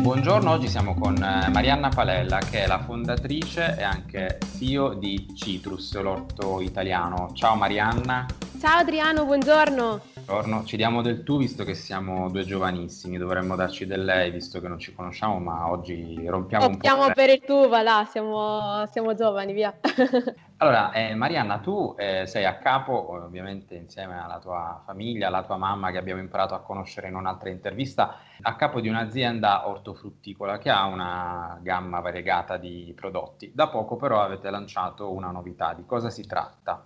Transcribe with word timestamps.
buongiorno, 0.00 0.50
oggi 0.50 0.68
siamo 0.68 0.94
con 0.94 1.16
eh, 1.16 1.48
Marianna 1.50 1.88
Palella 1.88 2.38
che 2.38 2.62
è 2.62 2.66
la 2.66 2.78
fondatrice 2.78 3.76
e 3.76 3.82
anche 3.82 4.38
CEO 4.56 4.94
di 4.94 5.26
Citrus, 5.34 5.98
l'orto 6.00 6.60
italiano. 6.60 7.30
Ciao 7.34 7.56
Marianna. 7.56 8.26
Ciao 8.60 8.78
Adriano, 8.78 9.24
buongiorno. 9.24 10.17
Buongiorno, 10.28 10.64
ci 10.64 10.76
diamo 10.76 11.00
del 11.00 11.22
tu 11.22 11.38
visto 11.38 11.64
che 11.64 11.72
siamo 11.72 12.28
due 12.28 12.44
giovanissimi, 12.44 13.16
dovremmo 13.16 13.56
darci 13.56 13.86
del 13.86 14.04
lei 14.04 14.30
visto 14.30 14.60
che 14.60 14.68
non 14.68 14.78
ci 14.78 14.92
conosciamo, 14.94 15.38
ma 15.38 15.70
oggi 15.70 16.22
rompiamo 16.26 16.66
Optiamo 16.66 17.00
un 17.00 17.06
po'. 17.06 17.14
per 17.14 17.30
il 17.30 17.40
tu, 17.40 17.66
va 17.66 17.80
là, 17.80 18.06
siamo, 18.06 18.84
siamo 18.92 19.14
giovani, 19.14 19.54
via. 19.54 19.74
allora, 20.58 20.92
eh, 20.92 21.14
Marianna, 21.14 21.60
tu 21.60 21.94
eh, 21.96 22.26
sei 22.26 22.44
a 22.44 22.58
capo, 22.58 23.10
ovviamente 23.10 23.74
insieme 23.74 24.22
alla 24.22 24.38
tua 24.38 24.82
famiglia, 24.84 25.28
alla 25.28 25.44
tua 25.44 25.56
mamma 25.56 25.90
che 25.90 25.96
abbiamo 25.96 26.20
imparato 26.20 26.52
a 26.52 26.60
conoscere 26.60 27.08
in 27.08 27.14
un'altra 27.14 27.48
intervista, 27.48 28.18
a 28.42 28.54
capo 28.54 28.82
di 28.82 28.88
un'azienda 28.90 29.66
ortofrutticola 29.66 30.58
che 30.58 30.68
ha 30.68 30.84
una 30.84 31.58
gamma 31.62 32.00
variegata 32.00 32.58
di 32.58 32.92
prodotti. 32.94 33.50
Da 33.54 33.68
poco 33.68 33.96
però 33.96 34.20
avete 34.20 34.50
lanciato 34.50 35.10
una 35.10 35.30
novità, 35.30 35.72
di 35.72 35.86
cosa 35.86 36.10
si 36.10 36.26
tratta? 36.26 36.84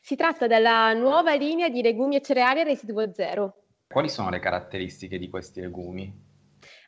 Si 0.00 0.16
tratta 0.16 0.46
della 0.46 0.92
nuova 0.92 1.34
linea 1.34 1.68
di 1.68 1.82
legumi 1.82 2.16
e 2.16 2.22
cereali 2.22 2.60
a 2.60 2.64
residuo 2.64 3.12
zero. 3.12 3.62
Quali 3.86 4.08
sono 4.08 4.30
le 4.30 4.40
caratteristiche 4.40 5.18
di 5.18 5.28
questi 5.28 5.60
legumi? 5.60 6.32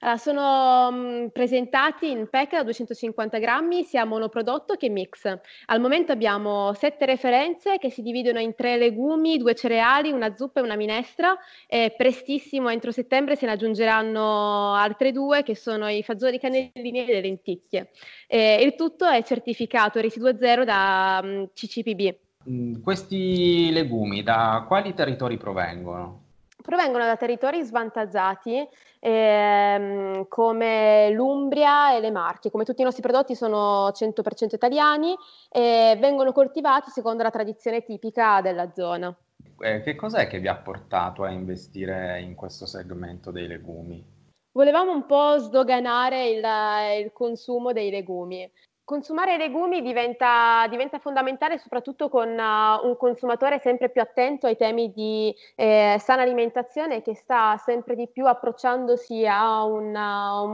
Allora, 0.00 0.18
sono 0.18 0.90
mh, 0.90 0.96
mm, 0.96 1.26
presentati 1.28 2.10
in 2.10 2.28
pack 2.28 2.52
da 2.52 2.62
250 2.62 3.38
grammi 3.38 3.82
sia 3.84 4.04
monoprodotto 4.04 4.74
che 4.74 4.88
mix. 4.88 5.24
Al 5.66 5.80
momento 5.80 6.12
abbiamo 6.12 6.72
sette 6.74 7.06
referenze 7.06 7.78
che 7.78 7.90
si 7.90 8.02
dividono 8.02 8.38
in 8.40 8.54
tre 8.54 8.76
legumi, 8.76 9.38
due 9.38 9.54
cereali, 9.54 10.10
una 10.12 10.34
zuppa 10.34 10.60
e 10.60 10.62
una 10.62 10.76
minestra 10.76 11.36
e 11.66 11.94
prestissimo, 11.96 12.68
entro 12.68 12.92
settembre, 12.92 13.36
se 13.36 13.46
ne 13.46 13.52
aggiungeranno 13.52 14.74
altre 14.74 15.12
due 15.12 15.42
che 15.42 15.56
sono 15.56 15.88
i 15.88 16.02
fagioli 16.02 16.38
cannellini 16.38 17.06
e 17.06 17.12
le 17.12 17.20
lenticchie. 17.20 17.90
E 18.26 18.62
il 18.62 18.74
tutto 18.74 19.06
è 19.06 19.22
certificato 19.22 20.00
residuo 20.00 20.36
zero 20.36 20.64
da 20.64 21.20
mh, 21.22 21.28
mm, 21.28 21.44
CCPB. 21.54 22.25
Mm, 22.48 22.80
questi 22.82 23.70
legumi 23.72 24.22
da 24.22 24.64
quali 24.68 24.94
territori 24.94 25.36
provengono? 25.36 26.22
Provengono 26.62 27.04
da 27.04 27.16
territori 27.16 27.62
svantaggiati 27.62 28.66
ehm, 29.00 30.26
come 30.28 31.10
l'Umbria 31.10 31.94
e 31.94 32.00
le 32.00 32.10
Marche. 32.10 32.50
Come 32.50 32.64
tutti 32.64 32.82
i 32.82 32.84
nostri 32.84 33.02
prodotti 33.02 33.34
sono 33.34 33.88
100% 33.88 34.54
italiani 34.54 35.14
e 35.50 35.96
vengono 36.00 36.32
coltivati 36.32 36.90
secondo 36.90 37.22
la 37.22 37.30
tradizione 37.30 37.82
tipica 37.82 38.40
della 38.40 38.72
zona. 38.72 39.14
Eh, 39.60 39.80
che 39.82 39.94
cos'è 39.94 40.26
che 40.26 40.38
vi 40.38 40.48
ha 40.48 40.56
portato 40.56 41.22
a 41.22 41.30
investire 41.30 42.20
in 42.20 42.34
questo 42.34 42.66
segmento 42.66 43.30
dei 43.30 43.46
legumi? 43.46 44.14
Volevamo 44.52 44.92
un 44.92 45.06
po' 45.06 45.36
sdoganare 45.38 46.28
il, 46.28 47.04
il 47.04 47.12
consumo 47.12 47.72
dei 47.72 47.90
legumi. 47.90 48.50
Consumare 48.86 49.36
legumi 49.36 49.82
diventa, 49.82 50.64
diventa, 50.70 51.00
fondamentale 51.00 51.58
soprattutto 51.58 52.08
con 52.08 52.28
uh, 52.28 52.86
un 52.86 52.96
consumatore 52.96 53.58
sempre 53.58 53.90
più 53.90 54.00
attento 54.00 54.46
ai 54.46 54.56
temi 54.56 54.92
di 54.92 55.34
eh, 55.56 55.96
sana 55.98 56.22
alimentazione 56.22 57.02
che 57.02 57.16
sta 57.16 57.56
sempre 57.56 57.96
di 57.96 58.06
più 58.06 58.28
approcciandosi 58.28 59.26
a 59.26 59.64
un, 59.64 59.92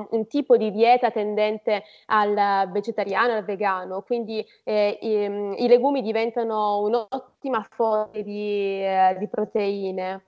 un, 0.09 0.27
tipo 0.29 0.57
di 0.57 0.71
dieta 0.71 1.11
tendente 1.11 1.83
al 2.07 2.71
vegetariano, 2.71 3.35
al 3.35 3.45
vegano. 3.45 4.01
Quindi 4.01 4.43
eh, 4.65 4.99
i, 5.03 5.65
i, 5.65 5.69
legumi 5.69 6.01
diventano 6.01 6.79
un'ottima 6.79 7.63
fonte 7.69 8.23
di, 8.23 8.83
eh, 8.83 9.15
di 9.19 9.29
proteine. 9.29 10.23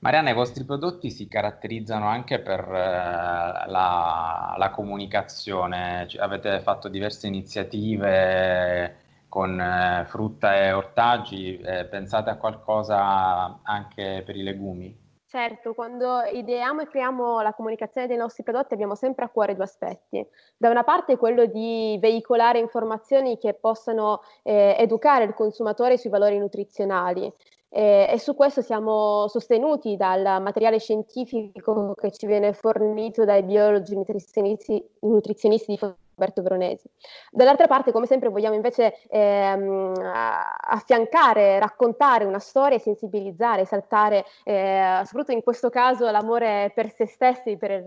Marianna, 0.00 0.30
i 0.30 0.34
vostri 0.34 0.64
prodotti 0.64 1.10
si 1.10 1.26
caratterizzano 1.26 2.06
anche 2.06 2.38
per 2.38 2.60
eh, 2.60 3.68
la, 3.68 4.54
la, 4.56 4.70
comunicazione, 4.70 6.06
cioè, 6.08 6.22
avete 6.22 6.60
fatto 6.60 6.88
diverse 6.88 7.26
iniziative 7.26 8.96
con 9.28 9.60
eh, 9.60 10.04
frutta 10.06 10.54
e 10.54 10.72
ortaggi, 10.72 11.58
eh, 11.58 11.84
pensate 11.86 12.30
a 12.30 12.36
qualcosa 12.36 13.58
anche 13.64 14.22
per 14.24 14.36
i 14.36 14.44
legumi? 14.44 15.06
Certo, 15.30 15.74
quando 15.74 16.22
ideiamo 16.22 16.80
e 16.80 16.86
creiamo 16.86 17.42
la 17.42 17.52
comunicazione 17.52 18.06
dei 18.06 18.16
nostri 18.16 18.42
prodotti 18.42 18.72
abbiamo 18.72 18.94
sempre 18.94 19.26
a 19.26 19.28
cuore 19.28 19.54
due 19.54 19.64
aspetti. 19.64 20.26
Da 20.56 20.70
una 20.70 20.84
parte 20.84 21.18
quello 21.18 21.44
di 21.44 21.98
veicolare 22.00 22.58
informazioni 22.58 23.36
che 23.36 23.52
possano 23.52 24.22
eh, 24.42 24.74
educare 24.78 25.24
il 25.24 25.34
consumatore 25.34 25.98
sui 25.98 26.08
valori 26.08 26.38
nutrizionali, 26.38 27.30
eh, 27.70 28.08
e 28.10 28.18
su 28.18 28.34
questo 28.34 28.62
siamo 28.62 29.28
sostenuti 29.28 29.96
dal 29.96 30.40
materiale 30.42 30.78
scientifico 30.78 31.94
che 31.94 32.10
ci 32.10 32.26
viene 32.26 32.52
fornito 32.52 33.24
dai 33.24 33.42
biologi 33.42 33.94
nutrizionisti, 33.94 34.82
nutrizionisti 35.00 35.72
di 35.72 35.78
Roberto 35.80 36.42
Veronesi. 36.42 36.88
Dall'altra 37.30 37.66
parte, 37.66 37.92
come 37.92 38.06
sempre, 38.06 38.30
vogliamo 38.30 38.54
invece 38.54 38.94
ehm, 39.08 39.92
affiancare, 39.96 41.58
raccontare 41.58 42.24
una 42.24 42.40
storia, 42.40 42.78
sensibilizzare, 42.78 43.62
esaltare, 43.62 44.24
eh, 44.44 45.02
soprattutto 45.04 45.32
in 45.32 45.42
questo 45.42 45.68
caso, 45.68 46.10
l'amore 46.10 46.72
per 46.74 46.90
se 46.92 47.06
stessi 47.06 47.50
e 47.50 47.56
per, 47.58 47.84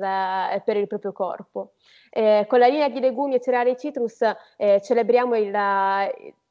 per 0.63 0.77
il 0.77 0.87
proprio 0.87 1.11
corpo. 1.11 1.73
Eh, 2.13 2.45
con 2.47 2.59
la 2.59 2.67
linea 2.67 2.89
di 2.89 2.99
legumi 2.99 3.35
e 3.35 3.41
cereali 3.41 3.77
citrus 3.77 4.21
eh, 4.57 4.81
celebriamo 4.81 5.35
il, 5.37 5.55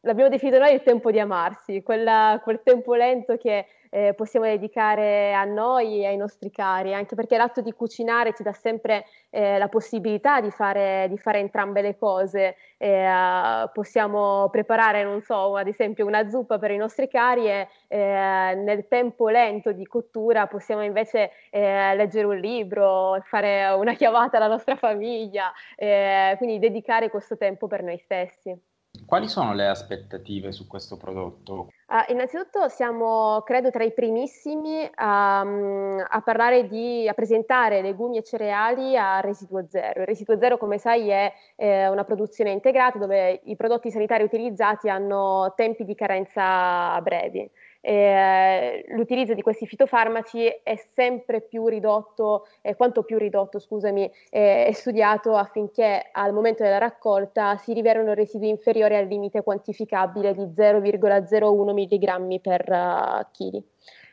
l'abbiamo 0.03 0.31
definito 0.31 0.59
noi 0.59 0.73
il 0.73 0.83
tempo 0.83 1.11
di 1.11 1.19
amarsi, 1.19 1.83
quella, 1.83 2.41
quel 2.43 2.61
tempo 2.63 2.95
lento 2.95 3.37
che 3.37 3.67
eh, 3.91 4.15
possiamo 4.15 4.47
dedicare 4.47 5.35
a 5.35 5.45
noi 5.45 6.03
e 6.03 6.07
ai 6.07 6.17
nostri 6.17 6.51
cari, 6.51 6.95
anche 6.95 7.15
perché 7.17 7.37
l'atto 7.37 7.61
di 7.61 7.73
cucinare 7.73 8.33
ci 8.35 8.43
dà 8.43 8.53
sempre 8.53 9.05
eh, 9.31 9.59
la 9.59 9.69
possibilità 9.69 10.41
di 10.41 10.51
fare, 10.51 11.07
di 11.09 11.19
fare, 11.19 11.41
entrambe 11.41 11.83
le 11.83 11.97
cose. 11.97 12.57
Eh, 12.79 13.69
possiamo 13.73 14.49
preparare, 14.51 15.03
non 15.03 15.21
so, 15.23 15.57
ad 15.57 15.67
esempio 15.67 16.07
una 16.07 16.29
zuppa 16.29 16.59
per 16.59 16.71
i 16.71 16.77
nostri 16.77 17.09
cari 17.09 17.49
e 17.49 17.69
eh, 17.89 18.55
nel 18.55 18.87
tempo 18.89 19.29
lento 19.29 19.73
di 19.73 19.85
cottura 19.87 20.47
possiamo 20.47 20.83
invece 20.83 21.33
eh, 21.51 21.95
leggere 21.97 22.27
un 22.27 22.37
libro, 22.37 23.21
fare 23.25 23.67
una 23.71 23.95
chiamata 23.95 24.37
alla 24.37 24.47
nostra 24.47 24.77
famiglia, 24.77 25.53
eh, 25.77 26.35
quindi 26.39 26.59
dedicare 26.59 27.11
questo 27.11 27.37
tempo 27.37 27.67
per 27.67 27.83
noi 27.83 27.99
stessi. 27.99 28.70
Quali 29.11 29.27
sono 29.27 29.55
le 29.55 29.67
aspettative 29.67 30.53
su 30.53 30.69
questo 30.69 30.97
prodotto? 30.97 31.71
Uh, 31.89 32.13
innanzitutto 32.13 32.69
siamo, 32.69 33.43
credo, 33.45 33.73
tra 33.73 33.83
i 33.83 33.93
primissimi 33.93 34.89
a, 34.95 35.41
a, 35.41 36.21
parlare 36.21 36.69
di, 36.69 37.09
a 37.09 37.13
presentare 37.13 37.83
legumi 37.83 38.19
e 38.19 38.23
cereali 38.23 38.97
a 38.97 39.19
residuo 39.19 39.67
zero. 39.69 40.03
Il 40.03 40.07
residuo 40.07 40.39
zero, 40.39 40.59
come 40.59 40.79
sai, 40.79 41.09
è 41.09 41.33
eh, 41.57 41.89
una 41.89 42.05
produzione 42.05 42.53
integrata 42.53 42.99
dove 42.99 43.41
i 43.47 43.57
prodotti 43.57 43.91
sanitari 43.91 44.23
utilizzati 44.23 44.89
hanno 44.89 45.55
tempi 45.57 45.85
di 45.85 45.97
carenza 45.97 47.01
brevi 47.01 47.51
eh, 47.81 48.85
l'utilizzo 48.89 49.35
di 49.35 49.43
questi 49.43 49.67
fitofarmaci 49.67 50.47
è 50.63 50.77
sempre 50.95 51.41
più 51.41 51.67
ridotto, 51.67 52.47
eh, 52.61 52.77
quanto 52.77 53.03
più 53.03 53.19
ridotto, 53.19 53.59
scusami, 53.59 54.11
eh, 54.31 54.67
è 54.67 54.73
studiato 54.73 55.35
affinché 55.37 56.09
al 56.13 56.33
momento 56.33 56.63
della 56.63 56.79
raccolta 56.79 57.57
si 57.57 57.73
rivelino 57.73 58.15
residui 58.15 58.49
inferiori 58.49 58.97
al 58.97 59.07
limite 59.07 59.43
quantificabile 59.43 60.35
di 60.35 60.43
0,01 60.43 61.73
mg 61.73 62.41
per 62.41 62.71
uh, 62.71 63.27
chili. 63.33 63.65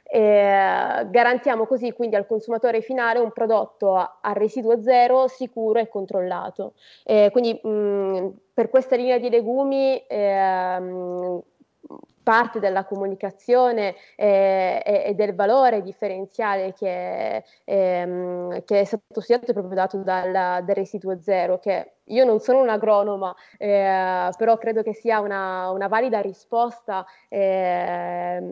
Eh, 0.09 1.05
garantiamo 1.09 1.65
così 1.65 1.91
quindi 1.91 2.15
al 2.15 2.25
consumatore 2.25 2.79
finale 2.79 3.19
un 3.19 3.33
prodotto 3.33 3.95
a, 3.95 4.19
a 4.21 4.31
residuo 4.31 4.81
zero, 4.81 5.27
sicuro 5.27 5.79
e 5.79 5.89
controllato. 5.89 6.73
Eh, 7.03 7.29
quindi 7.31 7.59
mh, 7.61 8.33
per 8.53 8.69
questa 8.69 8.95
linea 8.95 9.17
di 9.17 9.29
legumi 9.29 9.97
eh, 10.07 11.41
parte 12.27 12.59
della 12.59 12.83
comunicazione 12.83 13.95
eh, 14.17 14.83
e, 14.85 15.03
e, 15.05 15.13
del 15.13 15.33
valore 15.33 15.81
differenziale 15.81 16.73
che, 16.73 17.41
ehm, 17.63 18.65
che, 18.65 18.81
è 18.81 18.83
stato 18.83 19.21
studiato 19.21 19.51
e 19.51 19.53
proprio 19.53 19.75
dato 19.75 19.99
dal, 19.99 20.29
dal 20.33 20.75
residuo 20.75 21.17
zero, 21.21 21.57
che 21.57 21.93
io 22.03 22.25
non 22.25 22.41
sono 22.41 22.59
un'agronoma, 22.59 23.33
eh, 23.57 24.29
però 24.37 24.57
credo 24.57 24.83
che 24.83 24.93
sia 24.93 25.21
una, 25.21 25.69
una 25.69 25.87
valida 25.87 26.19
risposta. 26.19 27.05
Eh, 27.29 28.43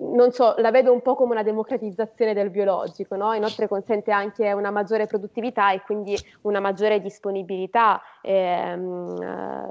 non 0.00 0.30
so, 0.30 0.54
la 0.58 0.70
vedo 0.70 0.92
un 0.92 1.02
po' 1.02 1.16
come 1.16 1.32
una 1.32 1.42
democratizzazione 1.42 2.32
del 2.32 2.50
biologico, 2.50 3.16
no? 3.16 3.32
inoltre 3.32 3.66
consente 3.66 4.12
anche 4.12 4.52
una 4.52 4.70
maggiore 4.70 5.06
produttività 5.06 5.72
e 5.72 5.82
quindi 5.82 6.16
una 6.42 6.60
maggiore 6.60 7.00
disponibilità 7.00 8.00
ehm, 8.22 9.67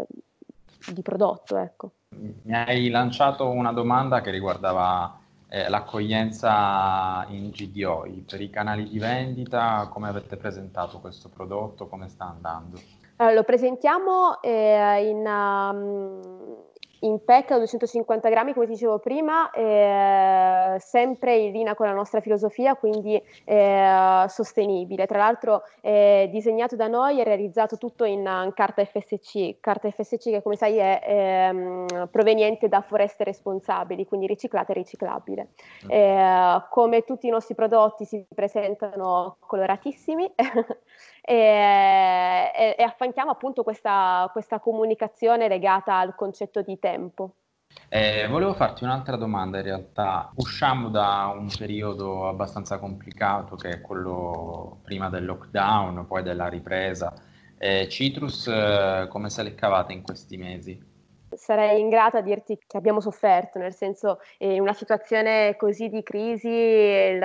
di 0.91 1.01
prodotto. 1.01 1.57
Ecco 1.57 1.91
mi 2.17 2.55
hai 2.55 2.89
lanciato 2.89 3.49
una 3.49 3.71
domanda 3.71 4.21
che 4.21 4.31
riguardava 4.31 5.19
eh, 5.49 5.69
l'accoglienza 5.69 7.25
in 7.29 7.49
GDO, 7.49 8.05
per 8.25 8.41
i 8.41 8.49
canali 8.49 8.87
di 8.87 8.99
vendita, 8.99 9.87
come 9.91 10.07
avete 10.07 10.37
presentato 10.37 10.99
questo 10.99 11.29
prodotto, 11.29 11.87
come 11.87 12.07
sta 12.07 12.25
andando? 12.25 12.79
Allora, 13.17 13.35
lo 13.35 13.43
presentiamo 13.43 14.41
eh, 14.41 15.07
in, 15.09 15.25
um, 15.25 16.16
in 17.01 17.23
pack 17.23 17.51
a 17.51 17.55
250 17.55 18.29
grammi, 18.29 18.53
come 18.53 18.65
dicevo 18.65 18.99
prima, 18.99 19.49
eh, 19.51 20.77
sempre 20.79 21.35
in 21.35 21.51
linea 21.51 21.75
con 21.75 21.85
la 21.85 21.93
nostra 21.93 22.21
filosofia, 22.21 22.75
quindi 22.75 23.21
eh, 23.43 24.25
sostenibile. 24.27 25.05
Tra 25.05 25.17
l'altro 25.17 25.63
è 25.81 26.27
disegnato 26.31 26.75
da 26.75 26.87
noi 26.87 27.19
e 27.19 27.23
realizzato 27.23 27.77
tutto 27.77 28.03
in, 28.03 28.19
in, 28.19 28.51
carta 28.53 28.83
FSC, 28.83 29.59
carta 29.59 29.89
FSC 29.91 30.29
che 30.29 30.41
come 30.41 30.55
sai 30.55 30.77
è 30.77 31.01
ehm, 31.03 32.07
proveniente 32.11 32.67
da 32.67 32.81
foreste 32.81 33.23
responsabili, 33.23 34.05
quindi 34.05 34.27
riciclata 34.27 34.71
e 34.71 34.75
riciclabile. 34.75 35.49
Mm. 35.85 35.89
Eh, 35.89 36.63
come 36.69 37.03
tutti 37.03 37.27
i 37.27 37.31
nostri 37.31 37.55
prodotti 37.55 38.05
si 38.05 38.25
presentano 38.33 39.37
coloratissimi 39.39 40.31
e, 41.29 42.51
e, 42.55 42.75
e, 42.77 42.83
affianchiamo 42.83 43.31
appunto 43.31 43.63
questa, 43.63 44.29
questa 44.31 44.61
comunicazione 44.61 45.49
legata 45.49 45.97
al 45.97 46.15
concetto 46.15 46.61
di 46.61 46.79
tempo. 46.79 47.33
Eh, 47.89 48.27
volevo 48.29 48.53
farti 48.53 48.85
un'altra 48.85 49.17
domanda 49.17 49.57
in 49.57 49.65
realtà. 49.65 50.31
Usciamo 50.35 50.87
da 50.87 51.33
un 51.37 51.49
periodo 51.57 52.29
abbastanza 52.29 52.79
complicato 52.79 53.57
che 53.57 53.71
è 53.71 53.81
quello 53.81 54.79
prima 54.83 55.09
del 55.09 55.25
lockdown, 55.25 56.07
poi 56.07 56.23
della 56.23 56.47
ripresa. 56.47 57.13
Eh, 57.57 57.89
Citrus, 57.89 58.47
eh, 58.47 59.07
come 59.09 59.29
se 59.29 59.43
le 59.43 59.53
cavate 59.53 59.91
in 59.91 60.03
questi 60.03 60.37
mesi? 60.37 60.81
Sarei 61.35 61.79
ingrata 61.79 62.19
a 62.19 62.21
dirti 62.21 62.57
che 62.65 62.77
abbiamo 62.77 62.99
sofferto, 62.99 63.59
nel 63.59 63.73
senso 63.73 64.19
eh, 64.37 64.53
in 64.53 64.61
una 64.61 64.73
situazione 64.73 65.55
così 65.57 65.89
di 65.89 66.03
crisi 66.03 66.47
il, 66.47 67.23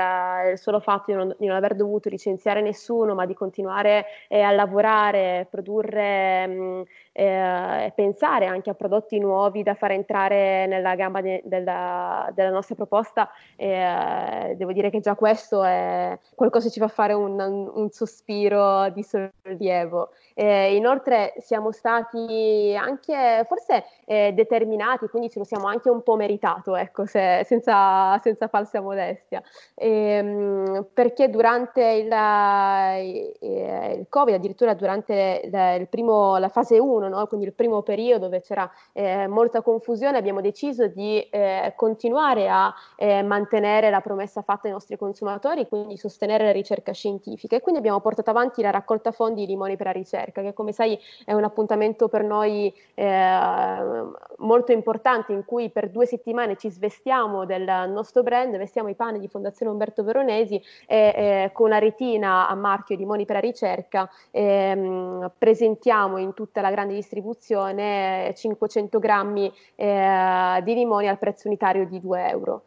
il 0.52 0.58
solo 0.58 0.81
fatto 0.81 1.10
di 1.10 1.16
non, 1.16 1.34
di 1.38 1.46
non, 1.46 1.56
aver 1.56 1.75
dovuto 1.75 2.08
licenziare 2.08 2.60
nessuno, 2.60 3.14
ma 3.14 3.26
di 3.26 3.34
continuare 3.34 4.06
eh, 4.28 4.40
a 4.40 4.50
lavorare, 4.50 5.46
produrre 5.50 6.46
mh, 6.46 6.52
mm, 6.52 6.82
eh, 7.12 7.93
pensare 7.94 8.47
anche 8.47 8.70
a 8.70 8.75
prodotti 8.75 9.19
nuovi 9.19 9.62
da 9.62 9.75
fare 9.75 9.94
entrare 9.94 10.67
nella 10.67 10.94
gamba 10.94 11.20
de, 11.20 11.43
della, 11.44 12.31
della, 12.35 12.50
nostra 12.50 12.75
proposta, 12.75 13.31
eh, 13.56 14.55
devo 14.56 14.73
dire 14.73 14.91
che 14.91 15.00
già 15.00 15.14
questo 15.14 15.62
è 15.62 16.19
qualcosa 16.35 16.67
che 16.67 16.73
ci 16.73 16.81
fa 16.81 16.88
fare 16.88 17.12
un, 17.12 17.38
un, 17.38 17.91
sospiro 17.91 18.88
di 18.91 19.03
sollievo. 19.03 20.11
Eh, 20.35 20.75
inoltre 20.75 21.35
siamo 21.38 21.73
stati 21.73 22.75
anche 22.79 23.44
forse 23.47 23.85
eh, 24.06 24.32
determinati, 24.32 25.06
quindi 25.08 25.29
ce 25.29 25.38
lo 25.38 25.44
siamo 25.44 25.67
anche 25.67 25.91
un 25.91 26.03
po' 26.03 26.17
meritato, 26.17 26.75
ecco, 26.76 27.05
se, 27.05 27.43
senza, 27.44 28.19
senza, 28.20 28.49
falsa 28.49 28.81
modestia, 28.81 29.43
ehm, 29.75 30.87
perché 30.93 31.29
durante 31.29 31.82
il, 31.82 32.11
eh, 32.11 33.97
il, 33.99 34.06
Covid, 34.08 34.35
addirittura 34.35 34.75
durante 34.75 35.43
il, 35.44 35.81
il 35.81 35.88
primo, 35.88 36.38
la 36.38 36.49
fase 36.49 36.79
1, 36.79 37.01
no? 37.08 37.26
quindi 37.26 37.46
il 37.46 37.52
primo 37.52 37.82
periodo 37.82 38.22
dove 38.22 38.40
c'era 38.40 38.70
eh, 38.93 39.26
molta 39.26 39.60
confusione, 39.60 40.16
abbiamo 40.16 40.40
deciso 40.40 40.87
di 40.87 41.20
eh, 41.20 41.72
continuare 41.76 42.49
a 42.49 42.72
eh, 42.96 43.22
mantenere 43.22 43.90
la 43.90 44.00
promessa 44.00 44.43
fatta 44.43 44.69
ai 44.69 44.72
nostri 44.72 44.96
consumatori, 44.96 45.69
quindi 45.69 45.96
sostenere 45.96 46.44
la 46.44 46.52
ricerca 46.52 46.93
scientifica 46.93 47.56
e 47.56 47.60
quindi 47.60 47.81
abbiamo 47.81 48.00
portato 48.00 48.31
avanti 48.31 48.62
la 48.62 48.70
raccolta 48.70 49.12
fondi 49.12 49.40
di 49.43 49.46
limoni 49.46 49.76
per 49.76 49.87
la 49.87 49.93
ricerca 49.93 50.40
che 50.40 50.54
come 50.54 50.72
sai 50.72 50.99
è 51.25 51.32
un 51.32 51.44
appuntamento 51.44 52.08
per 52.08 52.22
noi 52.22 52.72
eh, 52.94 54.05
molto 54.38 54.72
importante 54.72 55.32
in 55.32 55.44
cui 55.44 55.70
per 55.70 55.90
due 55.90 56.06
settimane 56.06 56.56
ci 56.56 56.70
svestiamo 56.70 57.44
del 57.44 57.90
nostro 57.90 58.22
brand, 58.22 58.56
vestiamo 58.56 58.88
i 58.88 58.94
panni 58.94 59.19
di 59.19 59.28
Fondazione 59.28 59.72
Umberto 59.72 60.02
Veronesi 60.05 60.62
e 60.87 61.12
eh, 61.16 61.50
con 61.52 61.66
una 61.66 61.78
retina 61.78 62.48
a 62.48 62.55
marchio 62.55 62.96
di 62.96 63.05
Moni 63.05 63.25
per 63.25 63.37
la 63.37 63.40
ricerca 63.40 64.08
ehm, 64.31 65.32
presentiamo 65.37 66.19
in 66.19 66.34
tutta 66.34 66.60
la 66.60 66.70
grande 66.70 66.92
distribuzione 66.93 68.33
500 68.37 68.99
grammi 68.99 69.53
eh, 69.75 70.61
di 70.65 70.75
limoni 70.75 71.09
al 71.09 71.19
prezzo 71.19 71.49
unitario 71.49 71.87
di 71.87 72.00
2 72.00 72.29
euro. 72.29 72.62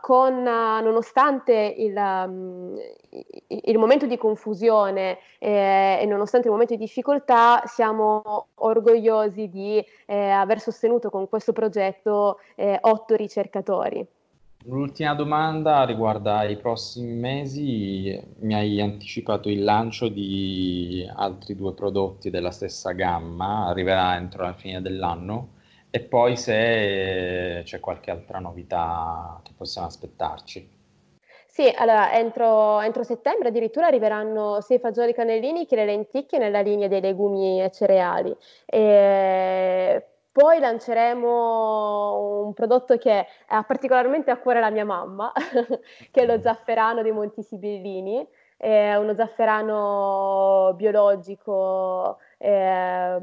con, 0.00 0.42
nonostante 0.42 1.74
il, 1.76 1.94
um, 1.94 2.74
il, 3.46 3.78
momento 3.78 4.06
di 4.06 4.16
confusione 4.16 5.18
eh, 5.38 5.98
e 6.00 6.06
nonostante 6.06 6.46
il 6.46 6.52
momento 6.52 6.74
di 6.74 6.80
difficoltà, 6.80 7.62
siamo 7.66 8.48
orgogliosi 8.54 9.48
di 9.48 9.84
eh, 10.06 10.30
aver 10.30 10.60
sostenuto 10.60 11.10
con 11.10 11.28
questo 11.28 11.52
progetto 11.52 12.38
eh, 12.56 12.78
otto 12.80 13.14
ricercatori. 13.14 14.06
L'ultima 14.64 15.14
domanda 15.14 15.84
riguarda 15.84 16.44
i 16.44 16.56
prossimi 16.56 17.14
mesi. 17.14 18.22
Mi 18.40 18.54
hai 18.54 18.80
anticipato 18.80 19.48
il 19.48 19.64
lancio 19.64 20.08
di 20.08 21.08
altri 21.14 21.56
due 21.56 21.72
prodotti 21.72 22.28
della 22.28 22.50
stessa 22.50 22.92
gamma, 22.92 23.66
arriverà 23.66 24.16
entro 24.16 24.42
la 24.42 24.52
fine 24.52 24.82
dell'anno. 24.82 25.54
E 25.90 26.00
poi 26.00 26.36
se 26.36 27.62
c'è 27.64 27.80
qualche 27.80 28.10
altra 28.10 28.38
novità 28.38 29.40
che 29.42 29.52
possiamo 29.56 29.86
aspettarci. 29.86 30.78
Sì, 31.46 31.72
allora 31.76 32.12
entro, 32.12 32.80
entro, 32.80 33.02
settembre 33.02 33.48
addirittura 33.48 33.86
arriveranno 33.86 34.60
sia 34.60 34.76
i 34.76 34.78
fagioli 34.78 35.12
cannellini 35.12 35.66
che 35.66 35.74
le 35.74 35.84
lenticchie 35.84 36.38
nella 36.38 36.60
linea 36.60 36.86
dei 36.86 37.00
legumi 37.00 37.62
e 37.62 37.70
cereali. 37.72 38.34
E 38.66 40.09
poi 40.32 40.60
lanceremo 40.60 42.44
un 42.44 42.52
prodotto 42.54 42.96
che 42.98 43.26
ha 43.48 43.62
particolarmente 43.64 44.30
a 44.30 44.38
cuore 44.38 44.60
la 44.60 44.70
mia 44.70 44.84
mamma, 44.84 45.32
che 46.10 46.22
è 46.22 46.26
lo 46.26 46.40
zafferano 46.40 47.02
dei 47.02 47.12
Monti 47.12 47.42
Sibillini. 47.42 48.26
È 48.56 48.94
uno 48.94 49.14
zafferano 49.14 50.74
biologico 50.76 52.18
eh, 52.36 53.18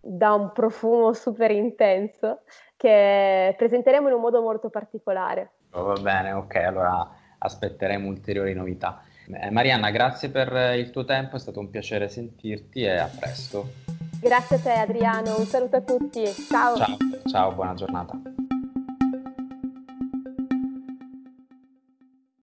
da 0.00 0.32
un 0.32 0.52
profumo 0.52 1.12
super 1.12 1.52
intenso 1.52 2.40
che 2.76 3.54
presenteremo 3.56 4.08
in 4.08 4.14
un 4.14 4.20
modo 4.20 4.42
molto 4.42 4.68
particolare. 4.68 5.52
Oh, 5.70 5.84
va 5.84 6.00
bene, 6.00 6.32
ok, 6.32 6.54
allora 6.56 7.08
aspetteremo 7.38 8.08
ulteriori 8.08 8.54
novità. 8.54 9.02
Eh, 9.32 9.50
Marianna, 9.50 9.90
grazie 9.90 10.30
per 10.30 10.76
il 10.76 10.90
tuo 10.90 11.04
tempo, 11.04 11.36
è 11.36 11.38
stato 11.38 11.60
un 11.60 11.70
piacere 11.70 12.08
sentirti 12.08 12.82
e 12.82 12.98
a 12.98 13.08
presto. 13.08 13.91
Grazie 14.22 14.54
a 14.54 14.58
te 14.60 14.70
Adriano, 14.70 15.36
un 15.36 15.46
saluto 15.46 15.74
a 15.74 15.80
tutti, 15.80 16.24
ciao. 16.48 16.76
Ciao, 16.76 16.96
ciao 17.26 17.52
buona 17.54 17.74
giornata. 17.74 18.31